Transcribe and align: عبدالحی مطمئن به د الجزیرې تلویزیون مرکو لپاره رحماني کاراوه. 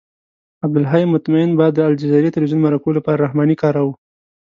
عبدالحی 0.63 1.05
مطمئن 1.13 1.49
به 1.57 1.65
د 1.71 1.79
الجزیرې 1.89 2.33
تلویزیون 2.35 2.61
مرکو 2.65 2.89
لپاره 2.97 3.21
رحماني 3.25 3.55
کاراوه. 3.61 3.93